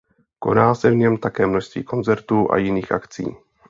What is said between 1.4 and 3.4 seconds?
množství koncertů a jiných akcí.